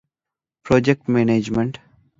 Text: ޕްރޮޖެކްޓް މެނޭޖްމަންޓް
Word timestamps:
ޕްރޮޖެކްޓް 0.65 1.05
މެނޭޖްމަންޓް 1.13 1.77